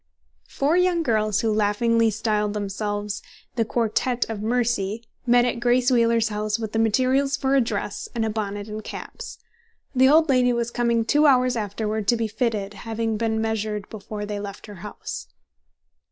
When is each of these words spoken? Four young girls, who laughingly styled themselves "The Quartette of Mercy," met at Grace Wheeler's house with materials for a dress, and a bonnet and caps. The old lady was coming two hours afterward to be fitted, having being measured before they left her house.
Four 0.47 0.77
young 0.77 1.03
girls, 1.03 1.41
who 1.41 1.53
laughingly 1.53 2.09
styled 2.09 2.55
themselves 2.55 3.21
"The 3.55 3.63
Quartette 3.63 4.27
of 4.31 4.41
Mercy," 4.41 5.03
met 5.27 5.45
at 5.45 5.59
Grace 5.59 5.91
Wheeler's 5.91 6.29
house 6.29 6.57
with 6.57 6.75
materials 6.75 7.37
for 7.37 7.53
a 7.53 7.61
dress, 7.61 8.09
and 8.15 8.25
a 8.25 8.29
bonnet 8.31 8.67
and 8.67 8.83
caps. 8.83 9.37
The 9.93 10.09
old 10.09 10.27
lady 10.27 10.53
was 10.53 10.71
coming 10.71 11.05
two 11.05 11.27
hours 11.27 11.55
afterward 11.55 12.07
to 12.07 12.15
be 12.17 12.27
fitted, 12.27 12.73
having 12.73 13.15
being 13.15 13.39
measured 13.41 13.87
before 13.91 14.25
they 14.25 14.39
left 14.39 14.65
her 14.65 14.77
house. 14.81 15.27